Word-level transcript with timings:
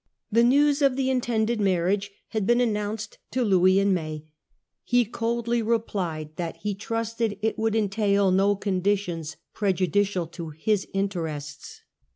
The 0.31 0.43
news 0.43 0.81
of 0.81 0.95
the 0.95 1.11
intended 1.11 1.61
marriage 1.61 2.09
had 2.29 2.47
been 2.47 2.59
announced 2.59 3.19
to 3.29 3.43
Louis 3.43 3.77
in 3.77 3.93
May; 3.93 4.25
he 4.83 5.05
coldly 5.05 5.61
replied 5.61 6.37
that 6.37 6.57
he 6.57 6.73
trusted 6.73 7.37
it 7.43 7.59
would 7.59 7.75
entail 7.75 8.31
no 8.31 8.55
conditions 8.55 9.37
prejudicial 9.53 10.25
to 10.25 10.49
his 10.49 10.87
interests. 10.91 11.81